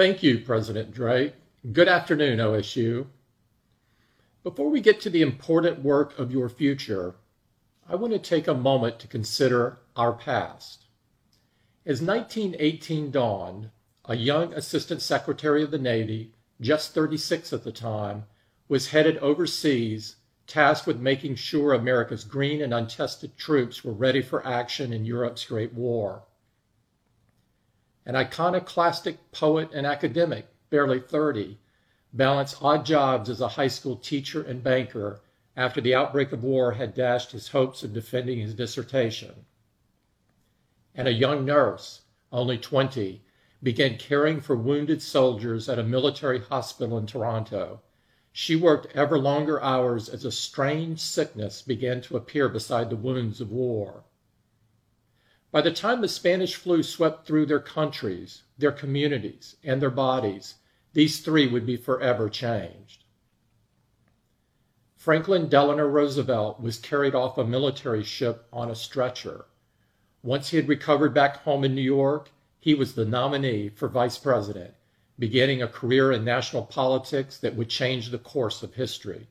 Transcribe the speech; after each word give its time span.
Thank 0.00 0.22
you, 0.22 0.38
President 0.38 0.94
Drake. 0.94 1.34
Good 1.74 1.86
afternoon, 1.86 2.38
OSU. 2.38 3.08
Before 4.42 4.70
we 4.70 4.80
get 4.80 4.98
to 5.02 5.10
the 5.10 5.20
important 5.20 5.82
work 5.82 6.18
of 6.18 6.32
your 6.32 6.48
future, 6.48 7.16
I 7.86 7.96
want 7.96 8.14
to 8.14 8.18
take 8.18 8.48
a 8.48 8.54
moment 8.54 8.98
to 9.00 9.06
consider 9.06 9.80
our 9.94 10.14
past. 10.14 10.86
As 11.84 12.00
1918 12.00 13.10
dawned, 13.10 13.68
a 14.06 14.16
young 14.16 14.54
Assistant 14.54 15.02
Secretary 15.02 15.62
of 15.62 15.70
the 15.70 15.76
Navy, 15.76 16.32
just 16.62 16.94
36 16.94 17.52
at 17.52 17.62
the 17.62 17.70
time, 17.70 18.24
was 18.68 18.92
headed 18.92 19.18
overseas, 19.18 20.16
tasked 20.46 20.86
with 20.86 20.98
making 20.98 21.34
sure 21.34 21.74
America's 21.74 22.24
green 22.24 22.62
and 22.62 22.72
untested 22.72 23.36
troops 23.36 23.84
were 23.84 23.92
ready 23.92 24.22
for 24.22 24.46
action 24.46 24.94
in 24.94 25.04
Europe's 25.04 25.44
Great 25.44 25.74
War. 25.74 26.22
An 28.10 28.16
iconoclastic 28.16 29.30
poet 29.30 29.70
and 29.72 29.86
academic, 29.86 30.48
barely 30.68 30.98
30, 30.98 31.60
balanced 32.12 32.60
odd 32.60 32.84
jobs 32.84 33.30
as 33.30 33.40
a 33.40 33.46
high 33.46 33.68
school 33.68 33.94
teacher 33.94 34.42
and 34.42 34.64
banker 34.64 35.20
after 35.56 35.80
the 35.80 35.94
outbreak 35.94 36.32
of 36.32 36.42
war 36.42 36.72
had 36.72 36.92
dashed 36.92 37.30
his 37.30 37.50
hopes 37.50 37.84
of 37.84 37.94
defending 37.94 38.40
his 38.40 38.52
dissertation 38.52 39.46
and 40.92 41.06
a 41.06 41.12
young 41.12 41.44
nurse, 41.44 42.00
only 42.32 42.58
20, 42.58 43.22
began 43.62 43.96
caring 43.96 44.40
for 44.40 44.56
wounded 44.56 45.00
soldiers 45.00 45.68
at 45.68 45.78
a 45.78 45.84
military 45.84 46.40
hospital 46.40 46.98
in 46.98 47.06
Toronto. 47.06 47.80
She 48.32 48.56
worked 48.56 48.92
ever 48.92 49.20
longer 49.20 49.62
hours 49.62 50.08
as 50.08 50.24
a 50.24 50.32
strange 50.32 50.98
sickness 50.98 51.62
began 51.62 52.00
to 52.00 52.16
appear 52.16 52.48
beside 52.48 52.90
the 52.90 52.96
wounds 52.96 53.40
of 53.40 53.52
war. 53.52 54.02
By 55.52 55.62
the 55.62 55.72
time 55.72 56.00
the 56.00 56.08
Spanish 56.08 56.54
flu 56.54 56.82
swept 56.82 57.26
through 57.26 57.46
their 57.46 57.60
countries, 57.60 58.42
their 58.56 58.70
communities, 58.70 59.56
and 59.64 59.82
their 59.82 59.90
bodies, 59.90 60.54
these 60.92 61.20
three 61.20 61.46
would 61.48 61.66
be 61.66 61.76
forever 61.76 62.28
changed. 62.28 63.04
Franklin 64.96 65.48
Delano 65.48 65.86
Roosevelt 65.86 66.60
was 66.60 66.78
carried 66.78 67.14
off 67.14 67.38
a 67.38 67.44
military 67.44 68.04
ship 68.04 68.46
on 68.52 68.70
a 68.70 68.74
stretcher. 68.74 69.46
Once 70.22 70.50
he 70.50 70.56
had 70.56 70.68
recovered 70.68 71.14
back 71.14 71.38
home 71.38 71.64
in 71.64 71.74
New 71.74 71.80
York, 71.80 72.30
he 72.60 72.74
was 72.74 72.94
the 72.94 73.06
nominee 73.06 73.70
for 73.70 73.88
vice 73.88 74.18
president, 74.18 74.74
beginning 75.18 75.62
a 75.62 75.68
career 75.68 76.12
in 76.12 76.24
national 76.24 76.66
politics 76.66 77.38
that 77.38 77.56
would 77.56 77.70
change 77.70 78.10
the 78.10 78.18
course 78.18 78.62
of 78.62 78.74
history. 78.74 79.26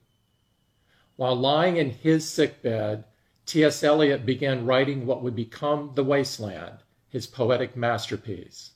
While 1.15 1.35
lying 1.35 1.77
in 1.77 1.91
his 1.91 2.27
sickbed, 2.27 3.03
T.S. 3.49 3.83
Eliot 3.83 4.27
began 4.27 4.67
writing 4.67 5.07
what 5.07 5.23
would 5.23 5.35
become 5.35 5.93
The 5.95 6.03
Waste 6.03 6.39
Land, 6.39 6.83
his 7.09 7.25
poetic 7.25 7.75
masterpiece. 7.75 8.73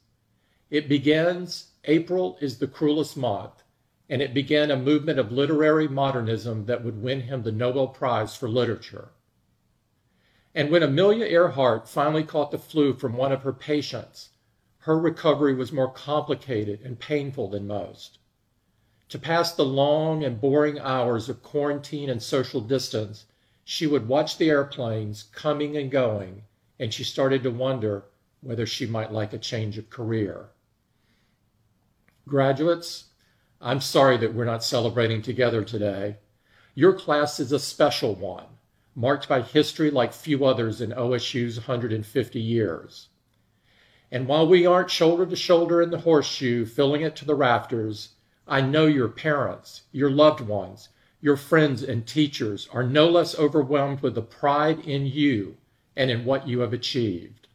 It 0.72 0.90
begins, 0.90 1.74
April 1.86 2.40
is 2.42 2.58
the 2.58 2.66
cruelest 2.66 3.16
month, 3.16 3.62
and 4.10 4.20
it 4.20 4.34
began 4.34 4.72
a 4.72 4.76
movement 4.76 5.20
of 5.20 5.32
literary 5.32 5.88
modernism 5.88 6.66
that 6.66 6.84
would 6.84 7.04
win 7.04 7.22
him 7.22 7.44
the 7.44 7.52
Nobel 7.52 7.88
Prize 7.88 8.36
for 8.36 8.50
Literature. 8.50 9.10
And 10.56 10.72
when 10.72 10.82
Amelia 10.82 11.26
Earhart 11.26 11.88
finally 11.88 12.24
caught 12.24 12.50
the 12.50 12.58
flu 12.58 12.96
from 12.96 13.16
one 13.16 13.32
of 13.32 13.44
her 13.44 13.54
patients, 13.54 14.32
her 14.80 14.98
recovery 14.98 15.54
was 15.54 15.72
more 15.72 15.92
complicated 15.92 16.82
and 16.82 17.00
painful 17.00 17.48
than 17.48 17.68
most. 17.68 18.18
To 19.10 19.20
pass 19.20 19.54
the 19.54 19.66
long 19.66 20.24
and 20.24 20.42
boring 20.42 20.80
hours 20.80 21.30
of 21.30 21.44
quarantine 21.44 22.10
and 22.10 22.24
social 22.24 22.60
distance, 22.60 23.26
she 23.64 23.88
would 23.88 24.08
watch 24.08 24.38
the 24.38 24.50
airplanes 24.50 25.23
coming 25.23 25.78
and 25.78 25.89
going, 25.89 26.44
and 26.80 26.94
she 26.94 27.03
started 27.03 27.44
to 27.44 27.50
wonder 27.50 28.06
whether 28.42 28.66
she 28.66 28.86
might 28.86 29.11
like 29.11 29.33
a 29.33 29.38
change 29.38 29.78
of 29.78 29.89
career. 29.89 30.50
Graduates, 32.28 33.06
I'm 33.61 33.80
sorry 33.80 34.17
that 34.17 34.34
we're 34.34 34.44
not 34.44 34.64
celebrating 34.64 35.22
together 35.22 35.64
today. 35.64 36.17
Your 36.75 36.94
class 36.94 37.39
is 37.39 37.52
a 37.52 37.59
special 37.59 38.16
one 38.16 38.45
marked 38.95 39.28
by 39.28 39.41
history 39.41 39.90
like 39.90 40.13
few 40.13 40.46
others 40.46 40.81
in 40.81 40.91
OSU's 40.91 41.57
150 41.57 42.40
years. 42.40 43.07
And 44.12 44.28
while 44.28 44.47
we 44.47 44.66
aren't 44.66 44.91
shoulder 44.91 45.25
to 45.25 45.35
shoulder 45.35 45.81
in 45.81 45.90
the 45.90 46.02
horseshoe, 46.02 46.66
filling 46.66 47.02
it 47.02 47.16
to 47.16 47.25
the 47.25 47.35
rafters, 47.35 48.09
I 48.47 48.62
know 48.62 48.85
your 48.85 49.07
parents, 49.07 49.84
your 49.91 50.12
loved 50.12 50.41
ones, 50.41 50.90
your 51.23 51.38
friends 51.38 51.81
and 51.81 52.06
teachers 52.06 52.67
are 52.73 52.84
no 52.84 53.09
less 53.09 53.34
overwhelmed 53.39 54.01
with 54.01 54.13
the 54.13 54.22
pride 54.22 54.78
in 54.81 55.06
you 55.06 55.56
and 55.95 56.11
in 56.11 56.25
what 56.25 56.50
you 56.50 56.59
have 56.59 56.73
achieved. 56.73 57.47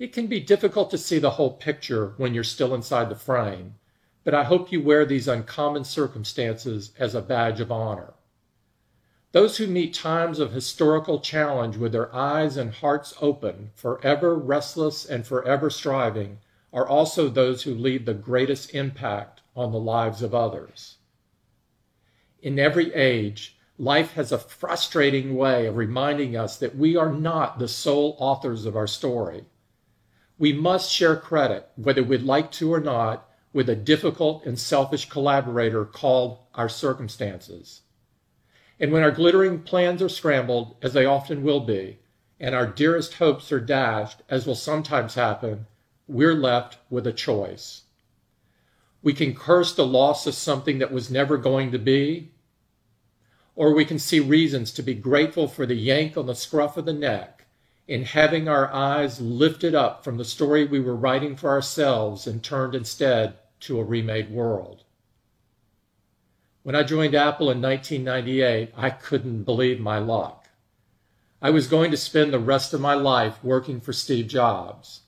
It 0.00 0.12
can 0.12 0.26
be 0.26 0.40
difficult 0.40 0.90
to 0.90 0.98
see 0.98 1.20
the 1.20 1.30
whole 1.30 1.52
picture 1.52 2.14
when 2.16 2.34
you're 2.34 2.42
still 2.42 2.74
inside 2.74 3.08
the 3.08 3.14
frame, 3.14 3.76
but 4.24 4.34
I 4.34 4.42
hope 4.42 4.72
you 4.72 4.82
wear 4.82 5.06
these 5.06 5.28
uncommon 5.28 5.84
circumstances 5.84 6.90
as 6.98 7.14
a 7.14 7.22
badge 7.22 7.60
of 7.60 7.70
honor. 7.70 8.14
Those 9.30 9.58
who 9.58 9.68
meet 9.68 9.94
times 9.94 10.40
of 10.40 10.50
historical 10.50 11.20
challenge 11.20 11.76
with 11.76 11.92
their 11.92 12.12
eyes 12.12 12.56
and 12.56 12.72
hearts 12.74 13.14
open, 13.20 13.70
forever 13.76 14.34
restless 14.34 15.04
and 15.04 15.24
forever 15.24 15.70
striving, 15.70 16.38
are 16.72 16.88
also 16.88 17.28
those 17.28 17.62
who 17.62 17.76
leave 17.76 18.06
the 18.06 18.12
greatest 18.12 18.74
impact 18.74 19.40
on 19.54 19.70
the 19.70 19.78
lives 19.78 20.20
of 20.20 20.34
others. 20.34 20.96
In 22.44 22.58
every 22.58 22.92
age, 22.92 23.56
life 23.78 24.12
has 24.12 24.30
a 24.30 24.36
frustrating 24.36 25.34
way 25.34 25.64
of 25.64 25.78
reminding 25.78 26.36
us 26.36 26.58
that 26.58 26.76
we 26.76 26.94
are 26.94 27.10
not 27.10 27.58
the 27.58 27.66
sole 27.66 28.16
authors 28.18 28.66
of 28.66 28.76
our 28.76 28.86
story. 28.86 29.46
We 30.36 30.52
must 30.52 30.92
share 30.92 31.16
credit, 31.16 31.70
whether 31.76 32.02
we'd 32.02 32.20
like 32.20 32.52
to 32.52 32.70
or 32.70 32.80
not, 32.80 33.26
with 33.54 33.70
a 33.70 33.74
difficult 33.74 34.44
and 34.44 34.58
selfish 34.58 35.08
collaborator 35.08 35.86
called 35.86 36.36
our 36.54 36.68
circumstances. 36.68 37.80
And 38.78 38.92
when 38.92 39.02
our 39.02 39.10
glittering 39.10 39.62
plans 39.62 40.02
are 40.02 40.10
scrambled, 40.10 40.76
as 40.82 40.92
they 40.92 41.06
often 41.06 41.44
will 41.44 41.60
be, 41.60 42.00
and 42.38 42.54
our 42.54 42.66
dearest 42.66 43.14
hopes 43.14 43.50
are 43.52 43.58
dashed, 43.58 44.20
as 44.28 44.46
will 44.46 44.54
sometimes 44.54 45.14
happen, 45.14 45.66
we're 46.06 46.34
left 46.34 46.76
with 46.90 47.06
a 47.06 47.12
choice. 47.14 47.84
We 49.02 49.14
can 49.14 49.34
curse 49.34 49.74
the 49.74 49.86
loss 49.86 50.26
of 50.26 50.34
something 50.34 50.78
that 50.80 50.92
was 50.92 51.10
never 51.10 51.38
going 51.38 51.72
to 51.72 51.78
be, 51.78 52.32
or 53.56 53.72
we 53.72 53.84
can 53.84 53.98
see 53.98 54.20
reasons 54.20 54.72
to 54.72 54.82
be 54.82 54.94
grateful 54.94 55.48
for 55.48 55.66
the 55.66 55.74
yank 55.74 56.16
on 56.16 56.26
the 56.26 56.34
scruff 56.34 56.76
of 56.76 56.84
the 56.84 56.92
neck 56.92 57.44
in 57.86 58.02
having 58.02 58.48
our 58.48 58.72
eyes 58.72 59.20
lifted 59.20 59.74
up 59.74 60.02
from 60.02 60.16
the 60.16 60.24
story 60.24 60.64
we 60.64 60.80
were 60.80 60.96
writing 60.96 61.36
for 61.36 61.50
ourselves 61.50 62.26
and 62.26 62.42
turned 62.42 62.74
instead 62.74 63.34
to 63.60 63.78
a 63.78 63.84
remade 63.84 64.30
world. 64.30 64.84
When 66.62 66.74
I 66.74 66.82
joined 66.82 67.14
Apple 67.14 67.50
in 67.50 67.60
1998, 67.60 68.72
I 68.74 68.90
couldn't 68.90 69.44
believe 69.44 69.80
my 69.80 69.98
luck. 69.98 70.48
I 71.42 71.50
was 71.50 71.66
going 71.66 71.90
to 71.90 71.96
spend 71.98 72.32
the 72.32 72.38
rest 72.38 72.72
of 72.72 72.80
my 72.80 72.94
life 72.94 73.44
working 73.44 73.80
for 73.80 73.92
Steve 73.92 74.28
Jobs. 74.28 75.02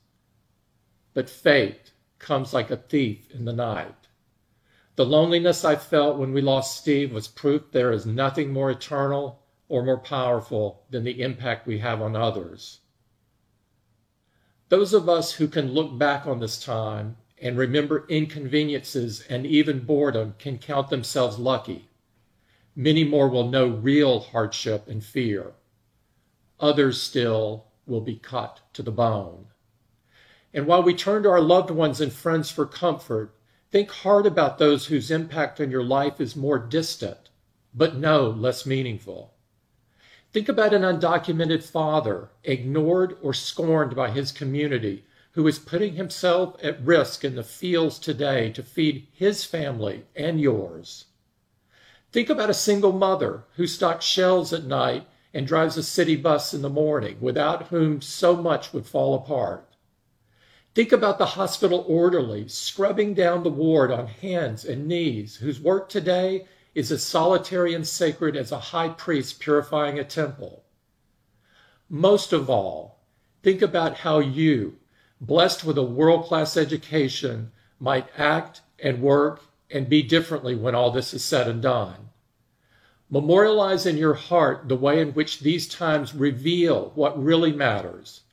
But 1.15 1.31
fate 1.31 1.93
comes 2.19 2.53
like 2.53 2.71
a 2.71 2.77
thief 2.77 3.31
in 3.31 3.47
the 3.47 3.55
night. 3.55 4.06
The 4.97 5.05
loneliness 5.05 5.63
I 5.63 5.77
felt 5.77 6.17
when 6.17 6.33
we 6.33 6.41
lost 6.41 6.79
Steve 6.79 7.13
was 7.13 7.29
proof 7.29 7.71
there 7.71 7.93
is 7.93 8.07
nothing 8.07 8.51
more 8.51 8.71
eternal 8.71 9.43
or 9.69 9.83
more 9.83 9.99
powerful 9.99 10.85
than 10.89 11.05
the 11.05 11.21
impact 11.21 11.67
we 11.67 11.79
have 11.81 12.01
on 12.01 12.17
others. 12.17 12.81
Those 14.71 14.95
of 14.95 15.07
us 15.07 15.33
who 15.33 15.49
can 15.49 15.73
look 15.75 15.99
back 15.99 16.27
on 16.27 16.41
this 16.41 16.59
time 16.59 17.19
and 17.41 17.59
remember 17.59 18.07
inconveniences 18.09 19.21
and 19.29 19.47
even 19.47 19.85
boredom 19.85 20.35
can 20.39 20.57
count 20.57 20.89
themselves 20.89 21.39
lucky. 21.39 21.91
Many 22.75 23.05
more 23.05 23.29
will 23.29 23.49
know 23.49 23.69
real 23.69 24.21
hardship 24.21 24.89
and 24.89 25.05
fear. 25.05 25.53
Others 26.59 27.03
still 27.03 27.67
will 27.87 28.01
be 28.01 28.17
cut 28.17 28.61
to 28.73 28.83
the 28.83 28.91
bone. 28.91 29.49
And 30.55 30.67
while 30.67 30.83
we 30.83 30.95
turn 30.95 31.23
to 31.25 31.29
our 31.29 31.41
loved 31.41 31.71
ones 31.71 32.01
and 32.01 32.11
friends 32.11 32.51
for 32.51 32.65
comfort, 32.65 33.35
think 33.71 33.91
hard 33.91 34.27
about 34.27 34.59
those 34.59 34.87
whose 34.87 35.11
impact 35.11 35.61
on 35.61 35.71
your 35.71 35.85
life 35.85 36.21
is 36.21 36.37
more 36.37 36.59
distant, 36.59 37.31
but 37.75 37.97
no 37.97 38.29
less 38.29 38.65
meaningful. 38.65 39.35
Think 40.33 40.49
about 40.49 40.75
an 40.75 40.83
undocumented 40.83 41.63
father, 41.63 42.31
ignored 42.45 43.17
or 43.23 43.33
scorned 43.33 43.97
by 43.97 44.11
his 44.11 44.33
community, 44.33 45.05
who 45.33 45.47
is 45.47 45.59
putting 45.59 45.95
himself 45.95 46.57
at 46.63 46.85
risk 46.85 47.25
in 47.25 47.35
the 47.35 47.43
fields 47.43 47.99
today 47.99 48.51
to 48.53 48.63
feed 48.63 49.07
his 49.13 49.45
family 49.45 50.05
and 50.15 50.41
yours. 50.41 51.07
Think 52.13 52.31
about 52.31 52.51
a 52.51 52.55
single 52.55 52.93
mother 52.93 53.45
who 53.57 53.67
stocks 53.67 54.05
shelves 54.05 54.53
at 54.53 54.65
night 54.65 55.07
and 55.35 55.47
drives 55.47 55.77
a 55.77 55.83
city 55.83 56.17
bus 56.17 56.55
in 56.55 56.63
the 56.63 56.71
morning, 56.71 57.19
without 57.21 57.69
whom 57.69 58.01
so 58.01 58.35
much 58.35 58.73
would 58.73 58.87
fall 58.87 59.15
apart. 59.15 59.76
Think 60.77 60.93
about 60.93 61.17
the 61.17 61.25
hospital 61.25 61.87
orderly 61.89 62.49
scrubbing 62.49 63.15
down 63.15 63.43
the 63.43 63.49
ward 63.49 63.91
on 63.91 64.09
hands 64.09 64.63
and 64.63 64.87
knees, 64.87 65.37
whose 65.37 65.59
work 65.59 65.89
today 65.89 66.45
is 66.75 66.93
as 66.93 67.03
solitary 67.03 67.73
and 67.73 67.89
sacred 67.89 68.37
as 68.37 68.53
a 68.53 68.59
high 68.59 68.91
priest 68.91 69.41
purifying 69.41 69.99
a 69.99 70.05
temple. 70.05 70.65
Most 71.89 72.35
of 72.35 72.51
all, 72.51 73.01
think 73.43 73.63
about 73.63 73.97
how 73.97 74.19
you, 74.19 74.77
blessed 75.19 75.65
with 75.65 75.79
a 75.79 75.83
world 75.83 76.27
class 76.27 76.59
education, 76.59 77.53
might 77.81 78.11
act 78.19 78.61
and 78.79 79.01
work 79.01 79.45
and 79.71 79.89
be 79.89 80.03
differently 80.03 80.55
when 80.55 80.75
all 80.75 80.91
this 80.91 81.15
is 81.15 81.25
said 81.25 81.49
and 81.49 81.63
done. 81.63 82.11
Memorialize 83.09 83.87
in 83.87 83.97
your 83.97 84.13
heart 84.13 84.69
the 84.69 84.77
way 84.77 85.01
in 85.01 85.15
which 85.15 85.41
these 85.41 85.67
times 85.67 86.15
reveal 86.15 86.93
what 86.95 87.19
really 87.19 87.53
matters 87.53 88.25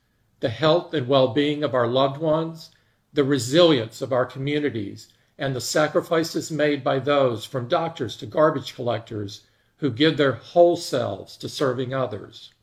the 0.43 0.49
health 0.49 0.93
and 0.93 1.07
well 1.07 1.29
being 1.29 1.63
of 1.63 1.73
our 1.73 1.87
loved 1.87 2.19
ones, 2.19 2.69
the 3.13 3.23
resilience 3.23 4.01
of 4.01 4.11
our 4.11 4.25
communities, 4.25 5.07
and 5.37 5.55
the 5.55 5.61
sacrifices 5.61 6.51
made 6.51 6.83
by 6.83 6.99
those, 6.99 7.45
from 7.45 7.69
doctors 7.69 8.17
to 8.17 8.25
garbage 8.25 8.75
collectors, 8.75 9.47
who 9.77 9.89
give 9.89 10.17
their 10.17 10.33
whole 10.33 10.75
selves 10.75 11.37
to 11.37 11.47
serving 11.47 11.93
others. 11.93 12.53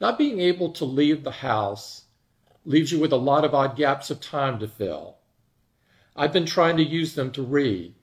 Not 0.00 0.16
being 0.16 0.40
able 0.40 0.72
to 0.72 0.86
leave 0.86 1.22
the 1.22 1.30
house 1.30 2.04
leaves 2.64 2.90
you 2.90 2.98
with 2.98 3.12
a 3.12 3.16
lot 3.16 3.44
of 3.44 3.54
odd 3.54 3.76
gaps 3.76 4.10
of 4.10 4.22
time 4.22 4.58
to 4.60 4.68
fill. 4.68 5.18
I've 6.16 6.32
been 6.32 6.46
trying 6.46 6.78
to 6.78 6.82
use 6.82 7.14
them 7.14 7.30
to 7.32 7.42
read, 7.42 7.94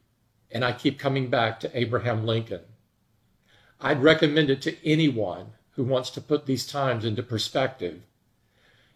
and 0.52 0.64
I 0.64 0.72
keep 0.72 1.00
coming 1.00 1.32
back 1.32 1.60
to 1.62 1.76
Abraham 1.76 2.28
Lincoln. 2.28 2.62
I'd 3.82 4.04
recommend 4.04 4.52
it 4.52 4.62
to 4.62 4.88
anyone 4.88 5.54
who 5.78 5.84
wants 5.84 6.10
to 6.10 6.20
put 6.20 6.48
these 6.48 6.68
times 6.68 7.06
into 7.06 7.22
perspective. 7.22 8.02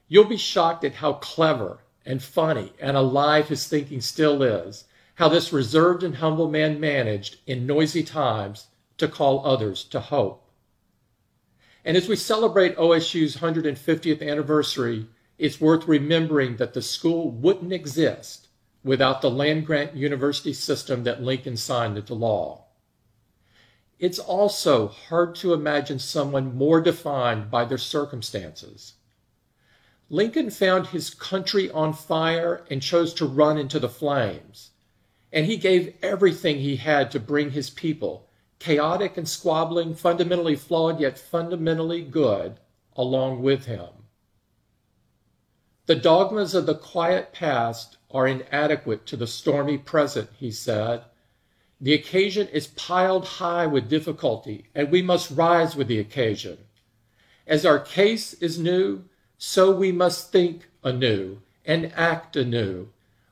You'll 0.07 0.25
be 0.25 0.36
shocked 0.36 0.83
at 0.83 0.95
how 0.95 1.13
clever 1.13 1.80
and 2.06 2.22
funny 2.22 2.74
and 2.81 2.98
alive 2.98 3.48
his 3.48 3.68
thinking 3.68 4.01
still 4.01 4.42
is, 4.42 4.86
how 5.16 5.30
this 5.30 5.54
reserved 5.54 6.01
and 6.01 6.16
humble 6.16 6.50
man 6.50 6.80
managed 6.80 7.38
in 7.45 7.68
noisy 7.68 8.01
times 8.01 8.68
to 8.98 9.07
call 9.07 9.45
others 9.45 9.83
to 9.86 10.00
hope. 10.00 10.50
And 11.86 11.95
as 11.95 12.10
we 12.10 12.16
celebrate 12.16 12.75
OSU's 12.78 13.38
150th 13.38 14.27
anniversary, 14.27 15.06
it's 15.38 15.62
worth 15.62 15.88
remembering 15.88 16.57
that 16.57 16.74
the 16.74 16.81
school 16.81 17.30
wouldn't 17.30 17.74
exist 17.74 18.48
without 18.84 19.22
the 19.22 19.30
land 19.30 19.68
grant 19.68 19.95
university 19.95 20.54
system 20.54 21.04
that 21.04 21.22
Lincoln 21.22 21.57
signed 21.57 21.98
into 21.98 22.16
law. 22.16 22.61
It's 24.01 24.18
also 24.18 24.88
hard 24.88 25.36
to 25.36 25.53
imagine 25.53 26.00
someone 26.00 26.56
more 26.56 26.81
defined 26.81 27.51
by 27.51 27.65
their 27.65 27.77
circumstances. 27.77 28.95
Lincoln 30.09 30.50
found 30.50 30.88
his 30.88 31.12
country 31.12 31.69
on 31.69 31.94
fire 31.94 32.65
and 32.71 32.81
chose 32.81 33.13
to 33.13 33.27
run 33.27 33.59
into 33.59 33.77
the 33.77 33.88
flames. 33.88 34.71
And 35.31 35.45
he 35.45 35.56
gave 35.56 35.94
everything 36.01 36.57
he 36.57 36.77
had 36.77 37.12
to 37.12 37.19
bring 37.19 37.51
his 37.51 37.69
people, 37.69 38.27
chaotic 38.57 39.18
and 39.18 39.30
squabbling, 39.30 39.94
fundamentally 39.94 40.56
flawed 40.56 41.00
yet 41.00 41.19
fundamentally 41.19 42.01
good, 42.01 42.59
along 42.95 43.44
with 43.44 43.65
him. 43.65 43.89
The 45.86 45.95
dogmas 45.95 46.56
of 46.56 46.65
the 46.65 46.74
quiet 46.74 47.33
past 47.33 47.98
are 48.09 48.27
inadequate 48.27 49.06
to 49.06 49.15
the 49.15 49.27
stormy 49.27 49.77
present, 49.77 50.31
he 50.39 50.50
said. 50.50 51.03
The 51.83 51.94
occasion 51.95 52.48
is 52.50 52.68
piled 52.68 53.25
high 53.25 53.66
with 53.66 53.89
difficulty, 53.89 54.66
and 54.75 54.92
we 54.92 55.01
must 55.01 55.31
rise 55.31 55.75
with 55.75 55.88
the 55.88 55.98
occasion. 55.98 56.60
As 57.48 57.66
our 57.66 57.80
case 57.80 58.33
is 58.36 58.60
new, 58.60 59.06
so 59.39 59.72
we 59.72 59.92
must 59.92 60.31
think 60.31 60.69
anew 60.83 61.42
and 61.66 61.92
act 61.95 62.36
anew. 62.36 62.89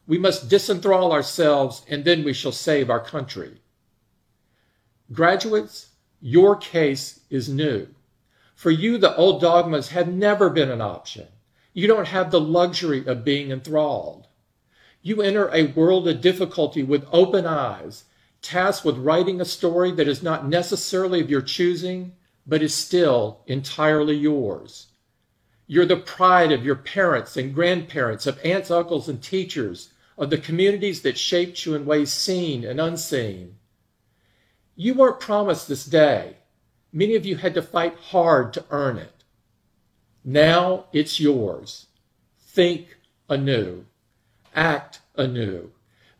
We 0.07 0.17
must 0.17 0.49
disenthrall 0.49 1.11
ourselves, 1.11 1.83
and 1.87 2.03
then 2.03 2.23
we 2.23 2.33
shall 2.33 2.51
save 2.51 2.89
our 2.89 2.99
country. 2.99 3.61
Graduates, 5.11 5.89
your 6.19 6.55
case 6.55 7.19
is 7.29 7.49
new. 7.49 7.87
For 8.55 8.71
you, 8.71 8.97
the 8.97 9.15
old 9.15 9.41
dogmas 9.41 9.89
have 9.89 10.11
never 10.11 10.49
been 10.49 10.71
an 10.71 10.81
option. 10.81 11.27
You 11.73 11.85
don't 11.85 12.07
have 12.07 12.31
the 12.31 12.41
luxury 12.41 13.05
of 13.05 13.23
being 13.23 13.51
enthralled. 13.51 14.25
You 15.03 15.21
enter 15.21 15.53
a 15.53 15.67
world 15.67 16.07
of 16.07 16.19
difficulty 16.19 16.81
with 16.81 17.07
open 17.11 17.45
eyes 17.45 18.05
tasked 18.41 18.85
with 18.85 18.97
writing 18.97 19.41
a 19.41 19.45
story 19.45 19.91
that 19.91 20.07
is 20.07 20.23
not 20.23 20.47
necessarily 20.47 21.19
of 21.21 21.29
your 21.29 21.41
choosing, 21.41 22.13
but 22.45 22.61
is 22.61 22.73
still 22.73 23.41
entirely 23.47 24.15
yours. 24.15 24.87
You're 25.67 25.85
the 25.85 25.97
pride 25.97 26.51
of 26.51 26.65
your 26.65 26.75
parents 26.75 27.37
and 27.37 27.53
grandparents, 27.53 28.25
of 28.25 28.39
aunts, 28.43 28.71
uncles, 28.71 29.07
and 29.07 29.21
teachers, 29.21 29.93
of 30.17 30.29
the 30.29 30.37
communities 30.37 31.01
that 31.03 31.17
shaped 31.17 31.65
you 31.65 31.75
in 31.75 31.85
ways 31.85 32.11
seen 32.11 32.65
and 32.65 32.81
unseen. 32.81 33.55
You 34.75 34.95
weren't 34.95 35.19
promised 35.19 35.67
this 35.67 35.85
day. 35.85 36.37
Many 36.91 37.15
of 37.15 37.25
you 37.25 37.37
had 37.37 37.53
to 37.53 37.61
fight 37.61 37.95
hard 37.97 38.51
to 38.53 38.65
earn 38.71 38.97
it. 38.97 39.23
Now 40.23 40.85
it's 40.91 41.19
yours. 41.19 41.87
Think 42.39 42.97
anew. 43.29 43.85
Act 44.55 45.01
anew. 45.15 45.71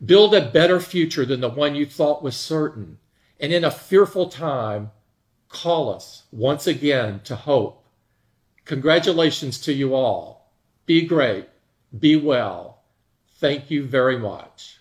Build 0.04 0.34
a 0.34 0.50
better 0.50 0.80
future 0.80 1.26
than 1.26 1.40
the 1.40 1.48
one 1.50 1.74
you 1.74 1.84
thought 1.84 2.22
was 2.22 2.36
certain. 2.36 2.98
And 3.38 3.52
in 3.52 3.64
a 3.64 3.70
fearful 3.70 4.28
time, 4.28 4.90
call 5.48 5.94
us 5.94 6.24
once 6.30 6.66
again 6.66 7.20
to 7.24 7.36
hope. 7.36 7.84
Congratulations 8.64 9.60
to 9.60 9.72
you 9.72 9.94
all. 9.94 10.52
Be 10.86 11.06
great. 11.06 11.48
Be 11.96 12.16
well. 12.16 12.82
Thank 13.36 13.70
you 13.70 13.84
very 13.84 14.18
much. 14.18 14.79